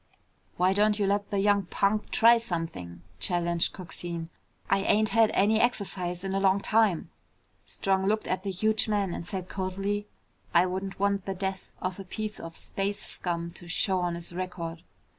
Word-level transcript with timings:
"Why 0.57 0.73
don't 0.73 0.97
you 0.97 1.05
let 1.05 1.29
the 1.29 1.37
young 1.37 1.67
punk 1.67 2.09
try 2.09 2.39
something?" 2.39 3.03
challenged 3.19 3.71
Coxine. 3.71 4.31
"I 4.67 4.79
ain't 4.79 5.09
had 5.09 5.29
any 5.35 5.59
exercise 5.59 6.23
in 6.23 6.33
a 6.33 6.39
long 6.39 6.59
time." 6.59 7.11
Strong 7.67 8.07
looked 8.07 8.25
at 8.25 8.41
the 8.41 8.49
huge 8.49 8.87
man 8.87 9.13
and 9.13 9.27
said 9.27 9.47
coldly, 9.47 10.07
"I 10.55 10.65
wouldn't 10.65 10.99
want 10.99 11.25
the 11.27 11.35
death 11.35 11.71
of 11.83 11.99
a 11.99 12.03
piece 12.03 12.39
of 12.39 12.57
space 12.57 12.99
scum 12.99 13.51
to 13.51 13.67
show 13.67 13.99
on 13.99 14.15
his 14.15 14.33
record." 14.33 14.81